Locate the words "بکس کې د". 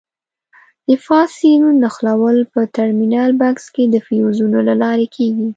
3.41-3.95